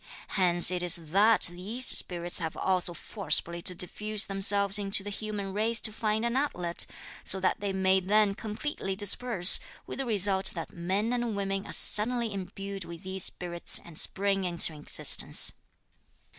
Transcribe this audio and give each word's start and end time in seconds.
Hence 0.29 0.71
it 0.71 0.81
is 0.81 0.95
that 1.11 1.41
these 1.41 1.85
spirits 1.85 2.39
have 2.39 2.57
also 2.57 2.91
forcibly 2.91 3.61
to 3.61 3.75
diffuse 3.75 4.25
themselves 4.25 4.79
into 4.79 5.03
the 5.03 5.11
human 5.11 5.53
race 5.53 5.79
to 5.81 5.93
find 5.93 6.25
an 6.25 6.35
outlet, 6.35 6.87
so 7.23 7.39
that 7.39 7.59
they 7.59 7.71
may 7.71 7.99
then 7.99 8.33
completely 8.33 8.95
disperse, 8.95 9.59
with 9.85 9.99
the 9.99 10.05
result 10.07 10.53
that 10.55 10.73
men 10.73 11.13
and 11.13 11.35
women 11.35 11.67
are 11.67 11.71
suddenly 11.71 12.33
imbued 12.33 12.83
with 12.83 13.03
these 13.03 13.25
spirits 13.25 13.79
and 13.85 13.99
spring 13.99 14.43
into 14.43 14.73
existence. 14.73 15.51